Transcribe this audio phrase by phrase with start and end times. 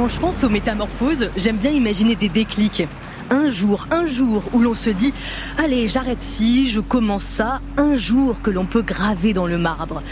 [0.00, 2.84] Quand je pense aux métamorphoses, j'aime bien imaginer des déclics.
[3.28, 5.12] Un jour, un jour où l'on se dit
[5.58, 7.60] Allez, j'arrête ci, je commence ça.
[7.76, 10.02] Un jour que l'on peut graver dans le marbre.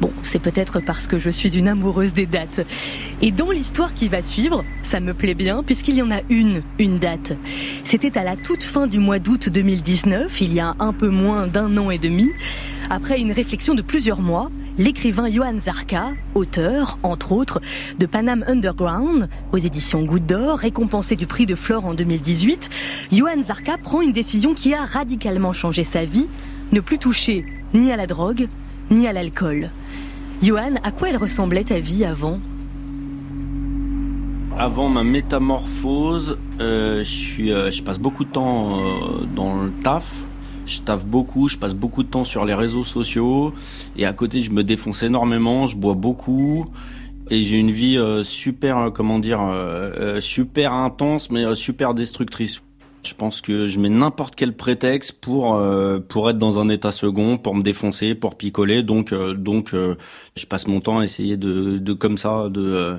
[0.00, 2.64] Bon, c'est peut-être parce que je suis une amoureuse des dates.
[3.22, 6.62] Et dans l'histoire qui va suivre, ça me plaît bien puisqu'il y en a une,
[6.78, 7.32] une date.
[7.82, 11.48] C'était à la toute fin du mois d'août 2019, il y a un peu moins
[11.48, 12.30] d'un an et demi.
[12.88, 17.60] Après une réflexion de plusieurs mois, l'écrivain Johan Zarka, auteur, entre autres,
[17.98, 22.70] de Panam Underground, aux éditions Goutte d'Or, récompensé du prix de Flore en 2018,
[23.12, 26.26] Johan Zarka prend une décision qui a radicalement changé sa vie,
[26.72, 28.48] ne plus toucher ni à la drogue,
[28.90, 29.70] ni à l'alcool.
[30.42, 32.38] Johan, à quoi elle ressemblait ta vie avant?
[34.56, 37.02] Avant ma métamorphose, euh,
[37.40, 40.24] euh, je passe beaucoup de temps euh, dans le taf.
[40.66, 43.52] Je taffe beaucoup, je passe beaucoup de temps sur les réseaux sociaux.
[43.96, 46.66] Et à côté, je me défonce énormément, je bois beaucoup.
[47.30, 49.40] Et j'ai une vie super, comment dire,
[50.20, 52.60] super intense, mais super destructrice.
[53.06, 56.90] Je pense que je mets n'importe quel prétexte pour euh, pour être dans un état
[56.90, 58.82] second, pour me défoncer, pour picoler.
[58.82, 59.96] Donc euh, donc euh,
[60.36, 62.96] je passe mon temps à essayer de, de comme ça de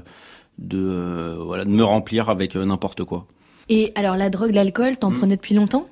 [0.59, 3.25] de voilà de me remplir avec n'importe quoi.
[3.67, 5.17] Et alors la drogue, l'alcool, t'en hmm.
[5.17, 5.87] prenais depuis longtemps?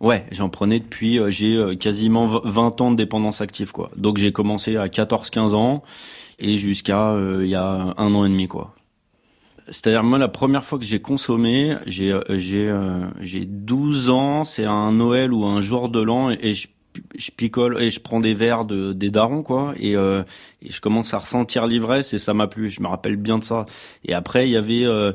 [0.00, 3.90] Ouais, j'en prenais depuis j'ai quasiment 20 ans de dépendance active quoi.
[3.96, 5.82] Donc j'ai commencé à 14 15 ans
[6.38, 8.74] et jusqu'à il y a un an et demi quoi.
[9.68, 14.44] C'est-à-dire moi la première fois que j'ai consommé, j'ai euh, j'ai euh, j'ai 12 ans,
[14.44, 16.52] c'est un Noël ou un jour de l'an et
[17.16, 19.74] je picole et je prends des verres de des darons quoi.
[19.78, 20.22] Et, euh,
[20.62, 22.68] et je commence à ressentir l'ivresse et ça m'a plu.
[22.68, 23.66] Je me rappelle bien de ça.
[24.04, 25.12] Et après il y avait euh,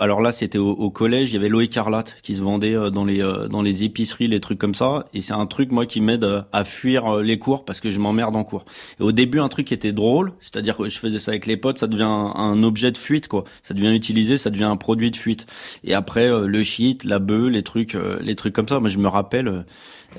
[0.00, 3.04] alors là c'était au, collège il y avait l'eau écarlate qui se vendait euh, dans
[3.04, 5.04] les euh, dans les épiceries les trucs comme ça.
[5.14, 8.34] Et c'est un truc moi qui m'aide à, fuir les cours parce que je m'emmerde
[8.34, 8.64] en cours.
[8.98, 11.56] Et au début un truc qui était drôle c'est-à-dire que je faisais ça avec les
[11.56, 13.44] potes ça devient un, objet de fuite quoi.
[13.62, 15.46] Ça devient utilisé ça devient un produit de fuite.
[15.84, 18.80] Et après le shit la bœuf les trucs les trucs comme ça.
[18.80, 19.64] Moi je me rappelle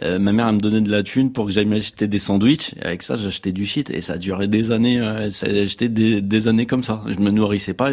[0.04, 2.74] euh, ma mère me donnait de la thune pour que j'aille m'acheter des sandwichs.
[2.76, 5.00] Et avec ça, j'achetais du shit et ça duré des années.
[5.00, 7.02] Euh, j'achetais des, des, années comme ça.
[7.08, 7.92] Je me nourrissais pas.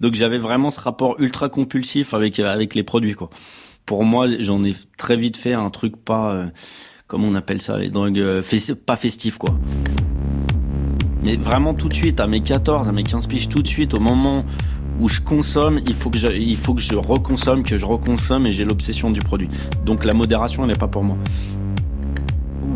[0.00, 3.16] Donc j'avais vraiment ce rapport ultra compulsif avec avec les produits.
[3.86, 6.46] Pour moi, j'en ai très vite fait un truc pas euh,
[7.12, 8.42] on appelle ça les drogues euh,
[8.86, 9.50] pas festif quoi.
[11.22, 13.92] Mais vraiment tout de suite, à mes 14, à mes 15 piges, tout de suite,
[13.92, 14.44] au moment
[15.00, 18.46] où je consomme, il faut que je, il faut que je reconsomme, que je reconsomme
[18.46, 19.48] et j'ai l'obsession du produit.
[19.84, 21.16] Donc la modération, elle n'est pas pour moi.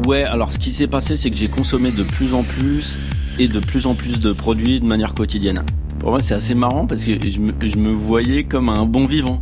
[0.06, 2.98] Ouais, alors ce qui s'est passé, c'est que j'ai consommé de plus en plus
[3.38, 5.62] et de plus en plus de produits de manière quotidienne.
[5.98, 7.38] Pour moi, c'est assez marrant parce que je
[7.78, 9.40] me, voyais comme un bon vivant.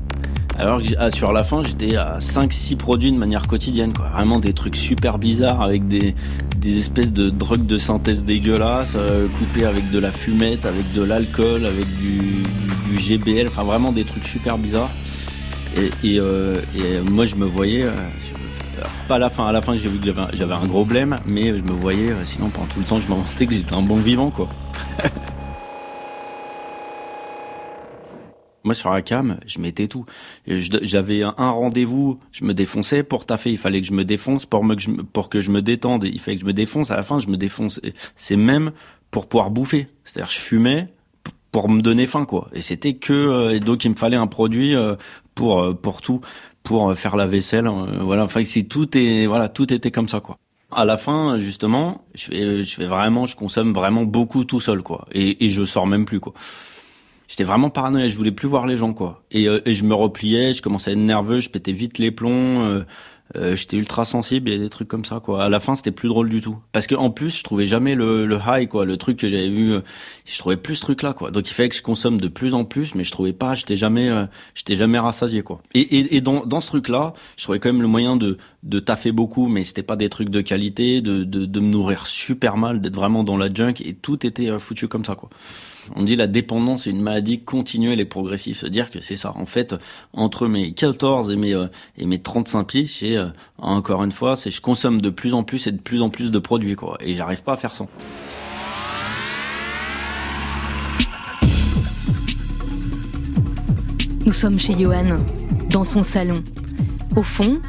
[0.59, 4.11] Alors que ah, sur la fin, j'étais à 5-6 produits de manière quotidienne, quoi.
[4.11, 6.15] Vraiment des trucs super bizarres avec des,
[6.59, 11.03] des espèces de drogues de synthèse dégueulasses, euh, coupées avec de la fumette, avec de
[11.03, 12.43] l'alcool, avec du,
[13.01, 14.91] GBL, enfin vraiment des trucs super bizarres.
[15.77, 16.61] Et, euh,
[17.09, 17.93] moi, je me voyais, euh,
[19.09, 21.57] pas à la fin, à la fin, j'ai vu que j'avais un gros blême, mais
[21.57, 23.97] je me voyais, euh, sinon pendant tout le temps, je me que j'étais un bon
[23.97, 24.49] vivant, quoi.
[28.63, 30.05] Moi, sur la cam, je mettais tout.
[30.47, 33.51] J'avais un rendez-vous, je me défonçais pour taffer.
[33.51, 36.05] Il fallait que je me défonce pour, que, je, pour que je me détende.
[36.05, 36.91] Il fallait que je me défonce.
[36.91, 37.81] À la fin, je me défonce.
[38.17, 38.73] C'est même
[39.11, 39.89] pour pouvoir bouffer.
[40.05, 40.89] C'est-à-dire, je fumais
[41.53, 42.49] pour me donner faim, quoi.
[42.53, 44.97] Et c'était que euh, et donc il me fallait un produit euh,
[45.35, 46.21] pour euh, pour tout,
[46.63, 47.69] pour faire la vaisselle.
[48.01, 48.25] voilà.
[48.25, 50.39] Enfin, c'est tout et voilà, tout était comme ça, quoi.
[50.73, 54.83] À la fin, justement, je fais, je fais vraiment, je consomme vraiment beaucoup tout seul,
[54.83, 55.07] quoi.
[55.13, 56.33] Et, et je sors même plus, quoi
[57.31, 59.23] j'étais vraiment paranoïaque, je voulais plus voir les gens quoi.
[59.31, 62.63] Et, et, je me repliais, je commençais à être nerveux, je pétais vite les plombs,
[62.63, 62.85] euh,
[63.37, 65.45] euh j'étais ultra sensible, et des trucs comme ça quoi.
[65.45, 67.95] À la fin, c'était plus drôle du tout parce que en plus, je trouvais jamais
[67.95, 69.81] le, le high quoi, le truc que j'avais vu, euh,
[70.27, 71.31] je trouvais plus ce truc là quoi.
[71.31, 73.77] Donc il fallait que je consomme de plus en plus, mais je trouvais pas, j'étais
[73.77, 74.11] jamais
[74.55, 75.63] j'étais jamais rassasié quoi.
[75.75, 78.39] Et, et, et dans, dans ce truc là, je trouvais quand même le moyen de
[78.63, 82.07] de taffer beaucoup, mais c'était pas des trucs de qualité, de de, de me nourrir
[82.07, 85.31] super mal, d'être vraiment dans la junk et tout était foutu comme ça quoi.
[85.97, 88.59] On dit la dépendance est une maladie continuelle et progressive.
[88.59, 89.33] C'est-à-dire que c'est ça.
[89.37, 89.75] En fait,
[90.13, 91.67] entre mes 14 et mes, euh,
[91.99, 93.29] et mes 35 piges, c'est, euh,
[93.59, 96.31] encore une fois, c'est je consomme de plus en plus et de plus en plus
[96.31, 96.97] de produits, quoi.
[97.01, 97.89] Et j'arrive pas à faire sans.
[104.27, 105.17] Nous sommes chez Johan,
[105.71, 106.45] dans son salon.
[107.17, 107.61] Au fond,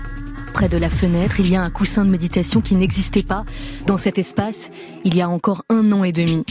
[0.54, 3.46] près de la fenêtre, il y a un coussin de méditation qui n'existait pas
[3.88, 4.70] dans cet espace
[5.04, 6.46] il y a encore un an et demi.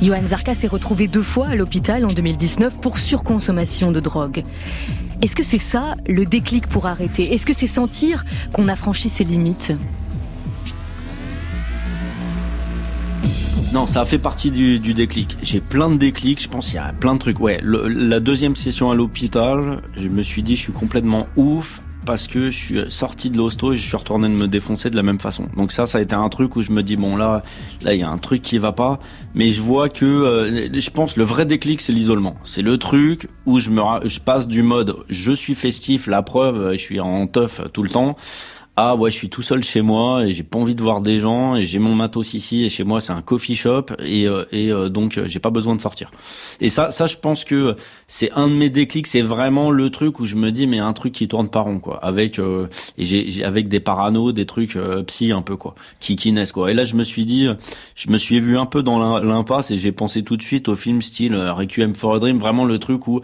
[0.00, 4.44] Johan Zarka s'est retrouvé deux fois à l'hôpital en 2019 pour surconsommation de drogue.
[5.22, 7.34] Est-ce que c'est ça le déclic pour arrêter?
[7.34, 9.72] Est-ce que c'est sentir qu'on a franchi ses limites?
[13.72, 15.36] Non, ça a fait partie du, déclic.
[15.42, 17.38] J'ai plein de déclics, je pense qu'il y a plein de trucs.
[17.62, 22.48] La deuxième session à l'hôpital, je me suis dit je suis complètement ouf parce que
[22.48, 25.20] je suis sorti de l'hosto et je suis retourné de me défoncer de la même
[25.20, 25.44] façon.
[25.58, 27.42] Donc ça, ça a été un truc où je me dis bon là,
[27.82, 28.98] là il y a un truc qui va pas,
[29.34, 32.36] mais je vois que euh, je pense le vrai déclic c'est l'isolement.
[32.44, 36.72] C'est le truc où je me je passe du mode je suis festif, la preuve,
[36.72, 38.16] je suis en teuf tout le temps
[38.80, 41.18] ah ouais, je suis tout seul chez moi et j'ai pas envie de voir des
[41.18, 44.44] gens et j'ai mon matos ici et chez moi c'est un coffee shop et, euh,
[44.52, 46.12] et euh, donc euh, j'ai pas besoin de sortir.
[46.60, 47.74] Et ça, ça je pense que
[48.06, 50.92] c'est un de mes déclics, c'est vraiment le truc où je me dis mais un
[50.92, 54.78] truc qui tourne pas rond quoi, avec et j'ai avec des paranos, des trucs
[55.08, 56.70] psy un peu quoi, qui qui naissent quoi.
[56.70, 57.48] Et là je me suis dit,
[57.96, 60.76] je me suis vu un peu dans l'impasse et j'ai pensé tout de suite au
[60.76, 63.22] film style Requiem for a Dream, vraiment le truc où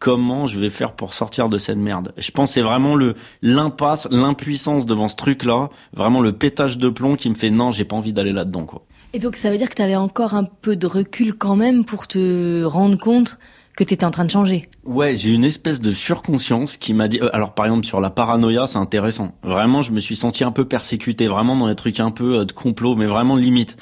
[0.00, 2.12] comment je vais faire pour sortir de cette merde.
[2.16, 7.14] Je pense c'est vraiment le l'impasse, l'impuissance devant ce truc-là, vraiment le pétage de plomb
[7.14, 8.82] qui me fait non, j'ai pas envie d'aller là-dedans quoi.
[9.12, 11.84] Et donc ça veut dire que tu avais encore un peu de recul quand même
[11.84, 13.38] pour te rendre compte
[13.76, 14.68] que tu étais en train de changer.
[14.84, 17.20] Ouais, j'ai une espèce de surconscience qui m'a dit.
[17.20, 19.32] Euh, alors par exemple sur la paranoïa, c'est intéressant.
[19.42, 22.44] Vraiment, je me suis senti un peu persécuté, vraiment dans les trucs un peu euh,
[22.44, 23.76] de complot, mais vraiment limite.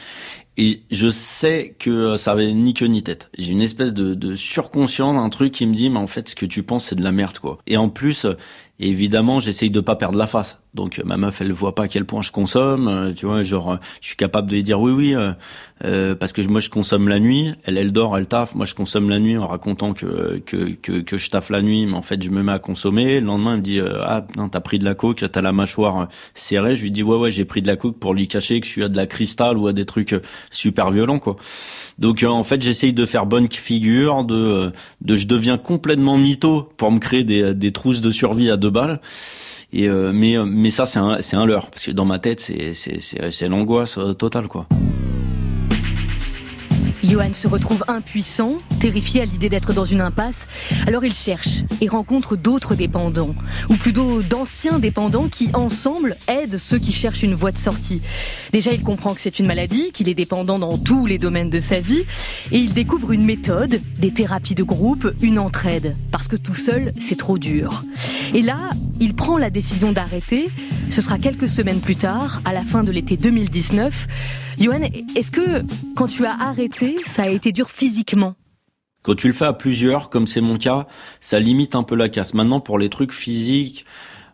[0.61, 3.31] Et je sais que ça avait ni queue ni tête.
[3.39, 6.35] J'ai une espèce de, de surconscience, un truc qui me dit, mais en fait, ce
[6.35, 7.59] que tu penses, c'est de la merde, quoi.
[7.69, 8.27] Et en plus,
[8.81, 10.61] évidemment, j'essaye de pas perdre la face.
[10.75, 12.89] Donc ma meuf, elle voit pas à quel point je consomme.
[12.89, 15.33] Euh, tu vois, genre, je suis capable de lui dire oui, oui, euh,
[15.85, 17.53] euh, parce que moi je consomme la nuit.
[17.65, 18.55] Elle, elle dort, elle taffe.
[18.55, 21.87] Moi, je consomme la nuit en racontant que que que, que je taffe la nuit,
[21.87, 23.21] mais en fait, je me mets à consommer.
[23.21, 26.09] Le lendemain, elle me dit ah non, t'as pris de la coke, t'as la mâchoire
[26.35, 26.75] serrée.
[26.75, 28.73] Je lui dis ouais, ouais, j'ai pris de la coke pour lui cacher que je
[28.73, 30.15] suis à de la cristal ou à des trucs
[30.51, 31.37] super violents, quoi.
[31.99, 36.93] Donc en fait, j'essaye de faire bonne figure, de de je deviens complètement mytho pour
[36.93, 39.01] me créer des des trousses de survie à deux balles.
[39.73, 42.41] Et euh, mais mais ça c'est un c'est un leurre parce que dans ma tête
[42.41, 44.67] c'est l'angoisse euh, totale quoi.
[47.09, 50.47] Johan se retrouve impuissant, terrifié à l'idée d'être dans une impasse.
[50.87, 53.35] Alors il cherche et rencontre d'autres dépendants,
[53.71, 58.03] ou plutôt d'anciens dépendants qui, ensemble, aident ceux qui cherchent une voie de sortie.
[58.53, 61.61] Déjà, il comprend que c'est une maladie, qu'il est dépendant dans tous les domaines de
[61.61, 62.05] sa vie,
[62.53, 66.93] et il découvre une méthode, des thérapies de groupe, une entraide, parce que tout seul,
[67.01, 67.85] c'est trop dur.
[68.35, 68.69] Et là,
[69.01, 70.51] il prend la décision d'arrêter.
[70.91, 74.07] Ce sera quelques semaines plus tard, à la fin de l'été 2019.
[74.59, 74.81] Johan,
[75.15, 75.63] est-ce que
[75.95, 78.35] quand tu as arrêté, ça a été dur physiquement
[79.03, 80.87] quand tu le fais à plusieurs, comme c'est mon cas,
[81.21, 82.35] ça limite un peu la casse.
[82.35, 83.87] Maintenant, pour les trucs physiques,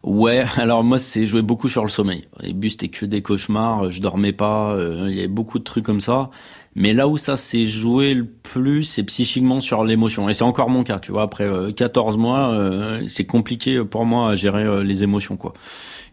[0.02, 0.42] ouais.
[0.56, 2.26] Alors moi, c'est joué beaucoup sur le sommeil.
[2.40, 3.90] Les bus, c'était que des cauchemars.
[3.90, 4.74] Je dormais pas.
[4.74, 6.30] Euh, il y avait beaucoup de trucs comme ça.
[6.74, 10.28] Mais là où ça s'est joué le plus, c'est psychiquement sur l'émotion.
[10.28, 11.22] Et c'est encore mon cas, tu vois.
[11.22, 15.52] Après 14 euh, mois, euh, c'est compliqué pour moi à gérer les émotions, quoi.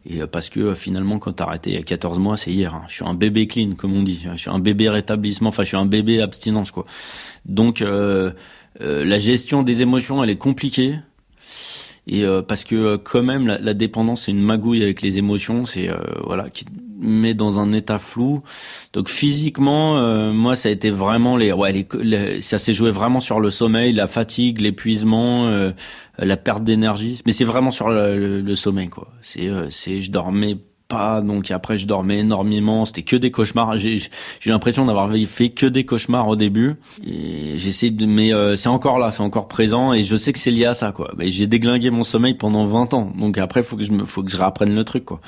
[0.05, 2.73] Et parce que finalement, quand t'as arrêté il y a 14 mois, c'est hier.
[2.73, 2.85] Hein.
[2.87, 4.25] Je suis un bébé clean, comme on dit.
[4.31, 5.49] Je suis un bébé rétablissement.
[5.49, 6.85] Enfin, je suis un bébé abstinence, quoi.
[7.45, 7.83] Donc,
[8.79, 10.95] la gestion des émotions, elle est compliquée
[12.07, 15.17] et euh, parce que euh, quand même la, la dépendance c'est une magouille avec les
[15.17, 16.65] émotions c'est euh, voilà qui
[17.01, 18.41] met dans un état flou
[18.93, 23.39] donc physiquement moi ça a été vraiment les ouais les, ça s'est joué vraiment sur
[23.39, 25.51] le sommeil la fatigue l'épuisement
[26.17, 30.57] la perte d'énergie mais c'est vraiment sur le, le sommeil quoi c'est c'est je dormais
[31.23, 33.77] donc après je dormais énormément, c'était que des cauchemars.
[33.77, 33.99] J'ai
[34.45, 36.75] l'impression d'avoir fait que des cauchemars au début.
[37.05, 40.39] Et j'essaie de, mais euh, c'est encore là, c'est encore présent et je sais que
[40.39, 41.11] c'est lié à ça quoi.
[41.17, 44.23] Mais j'ai déglingué mon sommeil pendant 20 ans, donc après faut que je me, faut
[44.23, 45.21] que je réapprenne le truc quoi.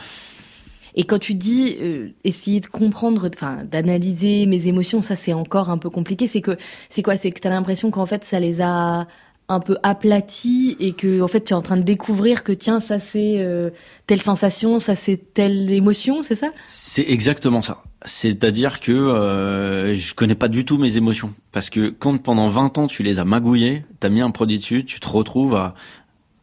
[0.95, 3.29] Et quand tu dis euh, essayer de comprendre,
[3.63, 6.27] d'analyser mes émotions, ça c'est encore un peu compliqué.
[6.27, 6.57] C'est que
[6.89, 7.17] c'est quoi?
[7.17, 9.07] C'est que tu as l'impression qu'en fait ça les a
[9.49, 12.79] un peu aplati et que en fait tu es en train de découvrir que tiens
[12.79, 13.71] ça c'est euh,
[14.07, 16.51] telle sensation ça c'est telle émotion c'est ça?
[16.55, 17.79] C'est exactement ça.
[18.05, 21.33] C'est-à-dire que euh, je connais pas du tout mes émotions.
[21.51, 24.85] Parce que quand pendant 20 ans tu les as magouillées t'as mis un produit dessus
[24.85, 25.75] tu te retrouves à,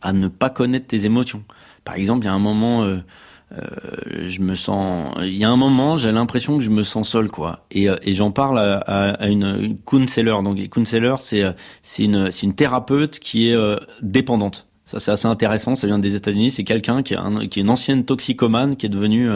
[0.03, 1.43] à ne pas connaître tes émotions.
[1.85, 2.87] Par exemple il y a un moment
[3.53, 5.15] euh, euh, je me sens.
[5.21, 7.67] Il y a un moment, j'ai l'impression que je me sens seul, quoi.
[7.71, 10.43] Et, euh, et j'en parle à, à, une, une counselor.
[10.43, 11.53] Donc, counselor, c'est euh,
[11.83, 13.59] c'est une c'est une thérapeute qui est
[14.03, 14.67] dépendante.
[14.85, 15.75] Ça, c'est assez intéressant.
[15.75, 16.51] Ça vient des États-Unis.
[16.51, 19.31] C'est quelqu'un qui, est qui est une ancienne toxicomane qui est devenue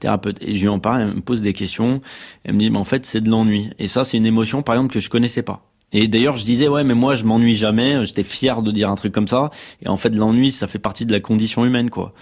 [0.00, 0.38] thérapeute.
[0.40, 1.02] Et je lui en parle.
[1.02, 2.00] Elle me pose des questions.
[2.42, 3.70] Elle me dit, mais en fait, c'est de l'ennui.
[3.78, 5.65] Et ça, c'est une émotion, par exemple, que je connaissais pas.
[5.92, 8.04] Et d'ailleurs, je disais ouais, mais moi, je m'ennuie jamais.
[8.04, 9.50] J'étais fier de dire un truc comme ça.
[9.82, 12.12] Et en fait, l'ennui, ça fait partie de la condition humaine, quoi.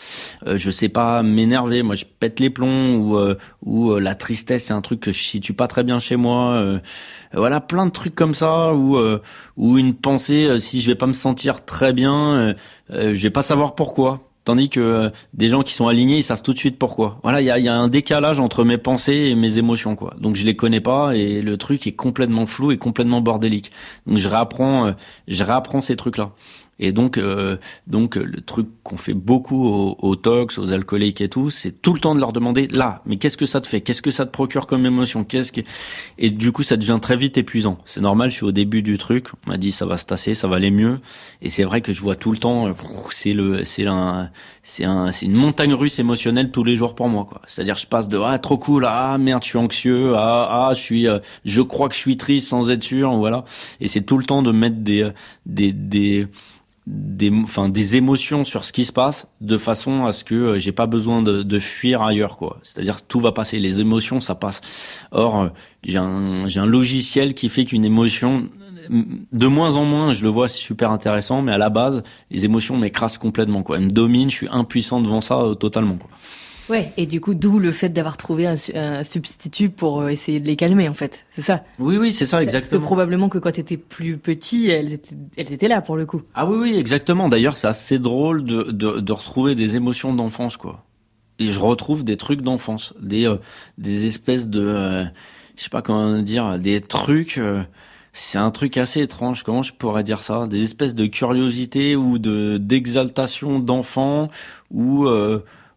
[0.47, 1.83] Euh, je sais pas m'énerver.
[1.83, 5.12] Moi, je pète les plombs ou euh, ou euh, la tristesse, c'est un truc que
[5.12, 6.56] je situe pas très bien chez moi.
[6.56, 6.78] Euh,
[7.33, 8.75] voilà, plein de trucs comme ça.
[8.75, 8.99] Ou
[9.56, 12.54] ou une pensée, si je vais pas me sentir très bien,
[12.90, 14.33] je vais pas savoir pourquoi.
[14.44, 17.18] Tandis que euh, des gens qui sont alignés, ils savent tout de suite pourquoi.
[17.22, 20.14] Voilà, il y a, y a, un décalage entre mes pensées et mes émotions, quoi.
[20.20, 23.72] Donc je les connais pas et le truc est complètement flou et complètement bordélique.
[24.06, 24.92] Donc je réapprends, euh,
[25.28, 26.32] je réapprends ces trucs-là.
[26.78, 31.28] Et donc, euh, donc le truc qu'on fait beaucoup aux, aux, tox, aux alcooliques et
[31.28, 33.80] tout, c'est tout le temps de leur demander là, mais qu'est-ce que ça te fait?
[33.80, 35.24] Qu'est-ce que ça te procure comme émotion?
[35.24, 35.60] Qu'est-ce que
[36.18, 37.78] Et du coup, ça devient très vite épuisant.
[37.84, 38.30] C'est normal.
[38.30, 39.28] Je suis au début du truc.
[39.46, 41.00] On m'a dit ça va se tasser, ça va aller mieux.
[41.42, 42.72] Et c'est vrai que je vois tout le temps.
[43.10, 44.30] C'est le, c'est un,
[44.62, 47.24] c'est un, c'est une montagne russe émotionnelle tous les jours pour moi.
[47.24, 47.40] quoi.
[47.46, 50.80] C'est-à-dire, je passe de ah trop cool, ah merde, je suis anxieux, ah ah je
[50.80, 53.44] suis, euh, je crois que je suis triste sans être sûr, voilà.
[53.80, 55.10] Et c'est tout le temps de mettre des,
[55.46, 56.26] des, des
[56.86, 60.58] des, enfin, des émotions sur ce qui se passe de façon à ce que euh,
[60.58, 62.58] j'ai pas besoin de, de, fuir ailleurs, quoi.
[62.62, 64.60] C'est-à-dire tout va passer, les émotions, ça passe.
[65.10, 65.48] Or, euh,
[65.84, 68.48] j'ai un, j'ai un logiciel qui fait qu'une émotion,
[68.90, 72.44] de moins en moins, je le vois, c'est super intéressant, mais à la base, les
[72.44, 73.76] émotions m'écrasent complètement, quoi.
[73.76, 76.10] Elles me dominent, je suis impuissant devant ça euh, totalement, quoi.
[76.71, 80.40] Ouais, et du coup, d'où le fait d'avoir trouvé un, un, substitut pour euh, essayer
[80.40, 81.26] de les calmer, en fait.
[81.30, 82.80] C'est ça Oui, oui, c'est ça, exactement.
[82.80, 85.97] Parce que probablement que quand tu étais plus petit, elles étaient, elles étaient là pour
[85.97, 86.23] le coup.
[86.35, 87.28] Ah oui, oui, exactement.
[87.28, 90.85] D'ailleurs, c'est assez drôle de, de, de retrouver des émotions d'enfance, quoi.
[91.38, 93.37] Et je retrouve des trucs d'enfance, des, euh,
[93.76, 95.04] des espèces de, euh,
[95.56, 97.38] je sais pas comment dire, des trucs.
[97.38, 97.62] Euh,
[98.12, 99.42] c'est un truc assez étrange.
[99.42, 100.47] Comment je pourrais dire ça?
[100.47, 104.28] Des espèces de curiosité ou de d'exaltation d'enfant
[104.71, 105.09] ou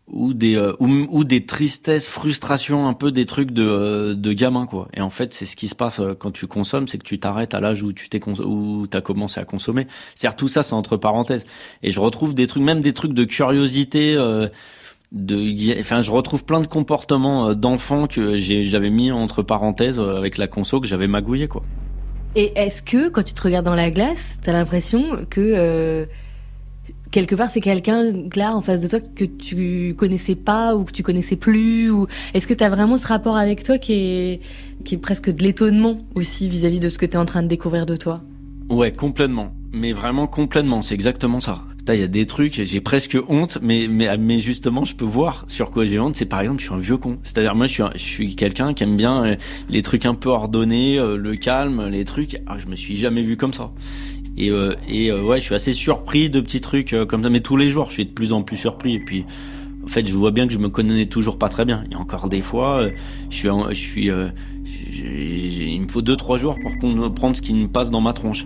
[0.08, 4.66] ou des euh, ou, des tristesses, frustrations, un peu des trucs de euh, de gamin
[4.66, 4.88] quoi.
[4.94, 7.20] Et en fait, c'est ce qui se passe euh, quand tu consommes, c'est que tu
[7.20, 9.88] t'arrêtes à l'âge où tu t'es où t'as commencé à consommer.
[10.16, 11.46] C'est tout ça, c'est entre parenthèses.
[11.84, 14.16] Et je retrouve des trucs, même des trucs de curiosité.
[15.12, 20.48] de, enfin, je retrouve plein de comportements d'enfants que j'avais mis entre parenthèses avec la
[20.48, 21.64] conso que j'avais magouillé quoi.
[22.36, 26.08] Et est-ce que quand tu te regardes dans la glace, t'as l'impression que
[27.12, 30.92] quelque part c'est quelqu'un là en face de toi que tu connaissais pas ou que
[30.92, 31.92] tu connaissais plus
[32.34, 34.42] est-ce que tu as vraiment ce rapport avec toi qui est
[34.84, 37.48] qui est presque de l'étonnement aussi vis-à-vis de ce que tu es en train de
[37.48, 38.22] découvrir de toi?
[38.70, 39.54] Ouais, complètement.
[39.74, 41.62] Mais vraiment complètement, c'est exactement ça.
[41.90, 45.46] Il y a des trucs, j'ai presque honte, mais, mais, mais justement, je peux voir
[45.48, 46.18] sur quoi j'ai honte.
[46.18, 47.18] C'est par exemple, je suis un vieux con.
[47.24, 49.36] C'est-à-dire, moi, je suis, suis quelqu'un qui aime bien euh,
[49.70, 52.42] les trucs un peu ordonnés, euh, le calme, les trucs.
[52.46, 53.72] Ah, je me suis jamais vu comme ça.
[54.38, 57.40] Et, euh, euh, ouais, je suis assez surpris de petits trucs euh, comme ça, mais
[57.40, 58.94] tous les jours, je suis de plus en plus surpris.
[58.96, 59.26] Et puis,
[59.84, 61.84] en fait, je vois bien que je me connais toujours pas très bien.
[61.88, 62.88] Il y a encore des fois,
[63.30, 64.12] je suis, je suis,
[65.74, 68.46] il me faut deux trois jours pour comprendre ce qui me passe dans ma tronche.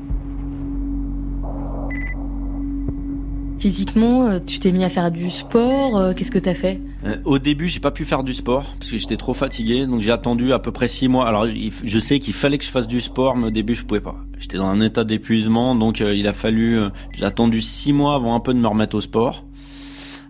[3.61, 5.95] Physiquement, euh, tu t'es mis à faire du sport.
[5.95, 6.81] Euh, qu'est-ce que t'as fait?
[7.05, 9.85] Euh, Au début, j'ai pas pu faire du sport parce que j'étais trop fatigué.
[9.85, 11.27] Donc j'ai attendu à peu près six mois.
[11.27, 14.01] Alors je sais qu'il fallait que je fasse du sport, mais au début je pouvais
[14.01, 14.15] pas.
[14.39, 16.79] J'étais dans un état d'épuisement, donc il a fallu.
[17.15, 19.45] j'ai attendu six mois avant un peu de me remettre au sport.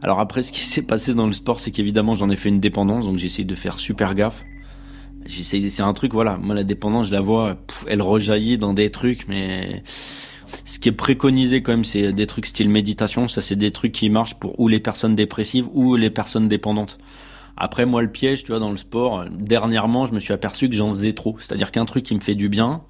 [0.02, 2.60] Alors après, ce qui s'est passé dans le sport, c'est qu'évidemment j'en ai fait une
[2.60, 4.44] dépendance, donc j'ai essayé de faire super gaffe.
[5.28, 6.38] C'est un truc, voilà.
[6.38, 7.56] Moi, la dépendance, je la vois,
[7.88, 9.84] elle rejaillit dans des trucs, mais
[10.66, 13.28] ce qui est préconisé quand même, c'est des trucs style méditation.
[13.28, 16.98] Ça, c'est des trucs qui marchent pour ou les personnes dépressives ou les personnes dépendantes.
[17.58, 20.76] Après, moi, le piège, tu vois, dans le sport, dernièrement, je me suis aperçu que
[20.76, 21.36] j'en faisais trop.
[21.40, 22.82] C'est-à-dire qu'un truc qui me fait du bien,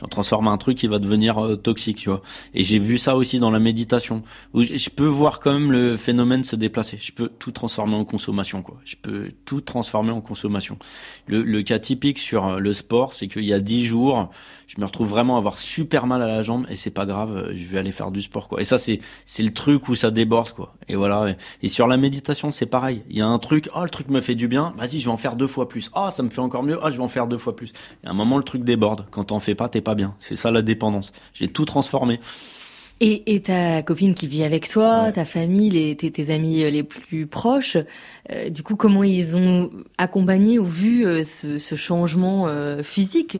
[0.00, 2.22] j'en transforme un truc qui va devenir euh, toxique, tu vois.
[2.54, 4.22] Et j'ai vu ça aussi dans la méditation,
[4.54, 6.96] où je peux voir quand même le phénomène se déplacer.
[6.98, 8.78] Je peux tout transformer en consommation, quoi.
[8.84, 10.78] Je peux tout transformer en consommation.
[11.26, 14.30] Le, le cas typique sur euh, le sport, c'est qu'il y a dix jours,
[14.66, 17.34] je me retrouve vraiment à avoir super mal à la jambe et c'est pas grave,
[17.36, 18.60] euh, je vais aller faire du sport, quoi.
[18.60, 20.74] Et ça, c'est c'est le truc où ça déborde, quoi.
[20.88, 21.34] Et voilà.
[21.62, 23.02] Et sur la méditation, c'est pareil.
[23.08, 25.12] Il y a un truc, oh le truc me fait du bien, vas-y, je vais
[25.12, 25.90] en faire deux fois plus.
[25.96, 27.72] Oh ça me fait encore mieux, ah oh, je vais en faire deux fois plus.
[28.04, 29.06] Et à un moment, le truc déborde.
[29.10, 30.14] Quand t'en fais pas, t'es pas bien.
[30.20, 31.12] C'est ça la dépendance.
[31.32, 32.20] J'ai tout transformé.
[33.00, 36.68] Et, et, ta copine qui vit avec toi, ta famille, les, tes, tes, amis euh,
[36.68, 37.78] les plus proches,
[38.30, 43.38] euh, du coup, comment ils ont accompagné ou vu euh, ce, ce, changement euh, physique?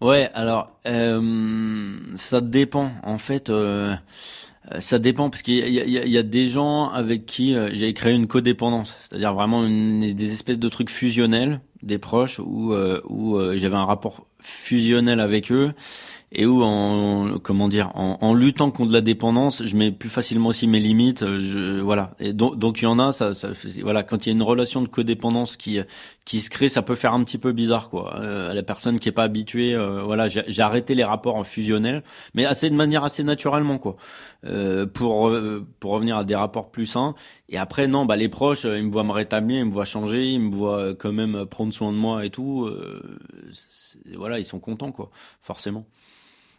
[0.00, 2.90] Ouais, alors ça dépend.
[3.02, 3.50] En fait,
[4.78, 8.26] ça dépend parce qu'il y, y, y a, des gens avec qui j'ai créé une
[8.26, 12.74] codépendance, c'est-à-dire vraiment une, des espèces de trucs fusionnels, des proches où,
[13.08, 15.72] où j'avais un rapport fusionnel avec eux
[16.32, 20.48] et où en comment dire en, en, luttant contre la dépendance je mets plus facilement
[20.48, 22.14] aussi mes limites je voilà.
[22.18, 23.50] Et donc donc il y en a ça, ça
[23.82, 25.78] voilà quand il y a une relation de codépendance qui
[26.24, 28.16] qui se crée ça peut faire un petit peu bizarre quoi.
[28.18, 32.02] Euh, la personne qui est pas habituée euh, voilà j'ai arrêté les rapports en fusionnel
[32.34, 33.96] mais assez de manière assez naturellement quoi.
[34.44, 35.32] Euh, pour
[35.78, 37.14] pour revenir à des rapports plus sains.
[37.48, 40.26] Et après non bah les proches ils me voient me rétablir ils me voient changer
[40.32, 42.68] ils me voient quand même prendre soin de moi et tout
[44.16, 45.10] voilà ils sont contents quoi
[45.42, 45.86] forcément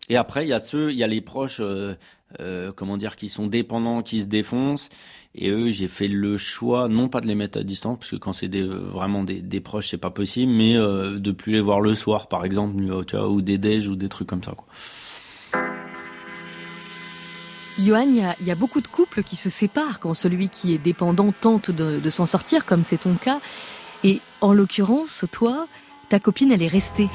[0.09, 1.95] Et après, il y a ceux, il y a les proches, euh,
[2.39, 4.89] euh, comment dire, qui sont dépendants, qui se défoncent.
[5.35, 8.15] Et eux, j'ai fait le choix, non pas de les mettre à distance, parce que
[8.15, 11.81] quand c'est vraiment des, des proches, c'est pas possible, mais euh, de plus les voir
[11.81, 14.55] le soir, par exemple, tu vois, ou des déj ou des trucs comme ça.
[17.77, 21.31] Johan, il y, a beaucoup de couples qui se séparent quand celui qui est dépendant
[21.31, 23.39] tente de s'en sortir, comme c'est ton cas.
[24.03, 25.67] Et en l'occurrence, toi,
[26.09, 27.07] ta copine, elle est restée.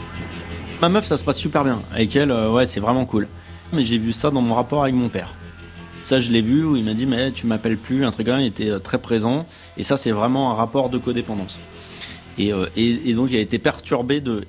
[0.82, 1.80] Ma meuf, ça se passe super bien.
[1.92, 3.28] Avec elle, euh, ouais, c'est vraiment cool.
[3.72, 5.32] Mais j'ai vu ça dans mon rapport avec mon père.
[5.98, 8.40] Ça, je l'ai vu où il m'a dit, mais tu m'appelles plus, un truc comme
[8.40, 9.46] il était euh, très présent.
[9.76, 11.60] Et ça, c'est vraiment un rapport de codépendance.
[12.36, 12.66] Et, euh,
[13.14, 14.44] donc, il a été perturbé de,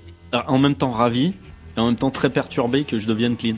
[0.48, 1.36] en même temps ravi,
[1.78, 3.58] et en même temps très perturbé que je devienne clean.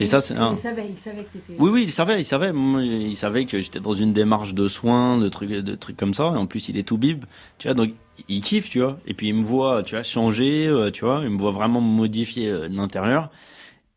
[0.00, 0.52] Et ça, c'est un...
[0.52, 2.52] Il savait, il savait que Oui, oui, il savait, il savait.
[2.54, 6.32] Il savait que j'étais dans une démarche de soins, de trucs, de trucs comme ça.
[6.34, 7.24] Et en plus, il est tout bib,
[7.58, 7.74] tu vois.
[7.74, 7.92] Donc,
[8.28, 8.98] il kiffe, tu vois.
[9.06, 11.20] Et puis, il me voit, tu vois, changer, euh, tu vois.
[11.24, 13.30] Il me voit vraiment modifier euh, l'intérieur.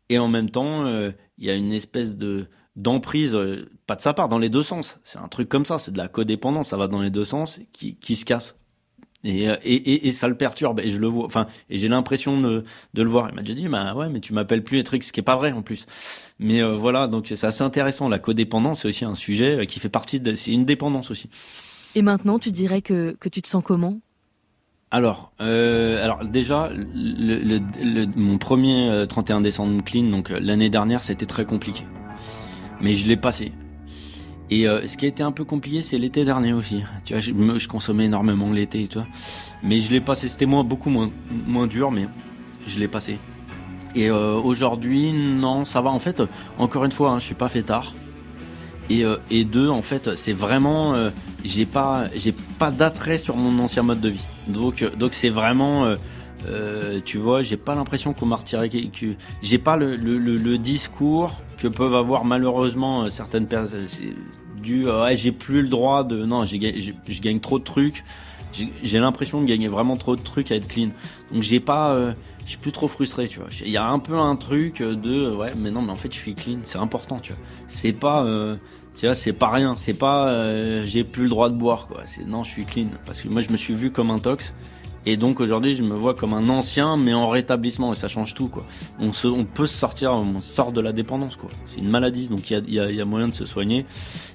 [0.08, 3.36] Et en même temps, euh, il y a une espèce de d'emprise,
[3.86, 4.98] pas de sa part, dans les deux sens.
[5.04, 5.78] C'est un truc comme ça.
[5.78, 6.68] C'est de la codépendance.
[6.68, 8.56] Ça va dans les deux sens, qui, qui se casse.
[9.24, 12.40] Et, et, et, et, ça le perturbe et je le vois enfin et j'ai l'impression
[12.40, 12.64] de,
[12.94, 13.28] de le voir.
[13.28, 15.22] Il m'a déjà dit bah ouais mais tu m'appelles plus les trucs ce qui est
[15.22, 15.86] pas vrai en plus.
[16.40, 18.08] Mais euh, voilà donc c'est assez intéressant.
[18.08, 21.30] La codépendance c'est aussi un sujet euh, qui fait partie de c'est une dépendance aussi.
[21.94, 24.00] Et maintenant tu dirais que, que tu te sens comment?
[24.90, 31.02] Alors, euh, alors déjà, le, le, le, mon premier 31 décembre clean, donc l'année dernière,
[31.02, 31.84] c'était très compliqué.
[32.82, 33.52] Mais je l'ai passé.
[34.52, 36.82] Et euh, ce qui a été un peu compliqué, c'est l'été dernier aussi.
[37.06, 39.06] Tu vois, je, consommais énormément l'été, tu vois.
[39.62, 40.28] Mais je l'ai passé.
[40.28, 41.10] C'était moins, beaucoup moins,
[41.46, 42.06] moins dur, mais
[42.66, 43.16] je l'ai passé.
[43.94, 45.88] Et euh, aujourd'hui, non, ça va.
[45.88, 46.22] En fait,
[46.58, 47.94] encore une fois, hein, je suis pas fait tard.
[48.90, 51.08] Et, euh, et deux, en fait, c'est vraiment, euh,
[51.44, 54.24] j'ai pas, j'ai pas d'attrait sur mon ancien mode de vie.
[54.48, 55.96] Donc, donc c'est vraiment.
[57.06, 58.68] Tu vois, j'ai pas l'impression qu'on m'a retiré.
[58.68, 59.06] Que,
[59.40, 63.86] j'ai pas le, le, discours que peuvent avoir malheureusement certaines personnes
[64.62, 66.56] du ouais, j'ai plus le droit de non, je
[67.20, 68.04] gagne trop de trucs.
[68.82, 70.90] J'ai l'impression de gagner vraiment trop de trucs à être clean.
[71.32, 72.12] Donc j'ai pas euh,
[72.44, 73.48] je suis plus trop frustré, tu vois.
[73.64, 76.18] Il y a un peu un truc de ouais, mais non, mais en fait, je
[76.18, 77.42] suis clean, c'est important, tu vois.
[77.66, 78.56] C'est pas euh,
[78.96, 82.02] tu vois, c'est pas rien, c'est pas euh, j'ai plus le droit de boire quoi.
[82.04, 84.54] C'est non, je suis clean parce que moi je me suis vu comme un tox
[85.04, 88.34] et donc aujourd'hui, je me vois comme un ancien, mais en rétablissement, et ça change
[88.34, 88.64] tout, quoi.
[89.00, 91.50] On, se, on peut se sortir, on sort de la dépendance, quoi.
[91.66, 93.84] C'est une maladie, donc il y a, y, y a, moyen de se soigner.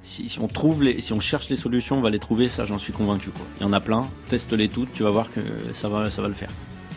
[0.04, 2.78] Si, on trouve les, si on cherche les solutions, on va les trouver, ça j'en
[2.78, 3.46] suis convaincu, quoi.
[3.60, 5.40] Il y en a plein, teste-les toutes, tu vas voir que
[5.74, 6.52] ça va, ça va le faire.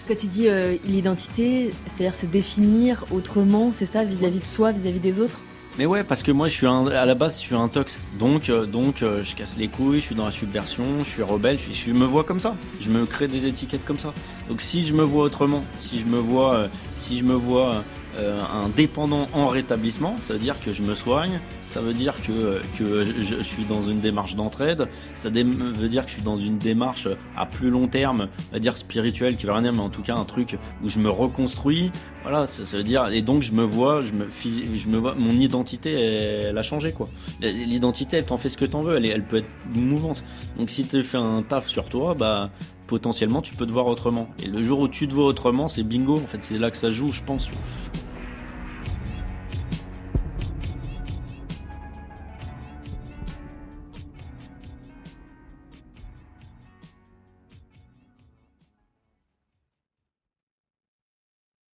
[0.08, 4.72] Quand tu dis euh, l'identité, c'est-à-dire se définir autrement, c'est ça, vis-à-vis -vis de soi,
[4.72, 5.40] vis-à-vis -vis des autres?
[5.78, 7.98] Mais ouais, parce que moi, je suis un, à la base, je suis un tox.
[8.18, 11.22] Donc, euh, donc, euh, je casse les couilles, je suis dans la subversion, je suis
[11.22, 12.56] rebelle, je, me vois comme ça.
[12.80, 14.12] Je me crée des étiquettes comme ça.
[14.48, 17.84] Donc, si je me vois autrement, si je me vois, euh, si je me vois
[18.20, 22.14] euh, un dépendant en rétablissement, ça veut dire que je me soigne, ça veut dire
[22.22, 26.36] que, que je, suis dans une démarche d'entraide, ça veut dire que je suis dans
[26.36, 29.88] une démarche à plus long terme, va dire spirituelle, qui va rien dire, mais en
[29.88, 31.90] tout cas un truc où je me reconstruis.
[32.22, 35.38] Voilà, ça, veut dire, et donc je me vois, je me, je me vois, mon
[35.38, 37.08] identité, elle, a changé quoi.
[37.40, 40.22] L'identité, elle t'en fait ce que t'en veux, elle, elle peut être mouvante.
[40.58, 42.50] Donc si tu fais un taf sur toi, bah
[42.90, 44.28] potentiellement tu peux te voir autrement.
[44.42, 46.76] Et le jour où tu te vois autrement, c'est bingo, en fait c'est là que
[46.76, 47.48] ça joue, je pense.